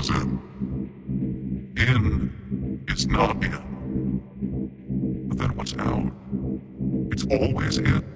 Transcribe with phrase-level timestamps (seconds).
[0.00, 0.40] is in.
[1.76, 4.22] In is not in.
[5.28, 6.12] But then what's out?
[7.12, 8.09] It's always in.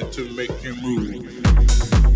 [0.00, 2.11] to make you move.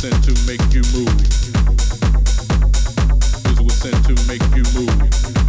[0.00, 1.14] sent to make you move.
[3.44, 5.39] This was sent to make you move.